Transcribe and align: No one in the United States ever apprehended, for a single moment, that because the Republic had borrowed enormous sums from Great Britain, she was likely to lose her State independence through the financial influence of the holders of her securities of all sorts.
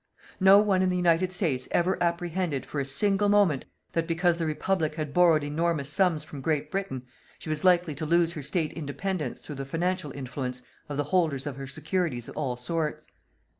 No 0.39 0.57
one 0.57 0.81
in 0.81 0.89
the 0.89 0.95
United 0.95 1.31
States 1.31 1.67
ever 1.69 2.01
apprehended, 2.01 2.65
for 2.65 2.79
a 2.79 2.85
single 2.85 3.29
moment, 3.29 3.65
that 3.91 4.07
because 4.07 4.37
the 4.37 4.47
Republic 4.47 4.95
had 4.95 5.13
borrowed 5.13 5.43
enormous 5.43 5.91
sums 5.91 6.23
from 6.23 6.41
Great 6.41 6.71
Britain, 6.71 7.03
she 7.37 7.49
was 7.49 7.63
likely 7.63 7.93
to 7.93 8.05
lose 8.07 8.33
her 8.33 8.41
State 8.41 8.73
independence 8.73 9.41
through 9.41 9.57
the 9.57 9.63
financial 9.63 10.09
influence 10.13 10.63
of 10.89 10.97
the 10.97 11.03
holders 11.03 11.45
of 11.45 11.55
her 11.55 11.67
securities 11.67 12.27
of 12.27 12.35
all 12.35 12.57
sorts. 12.57 13.09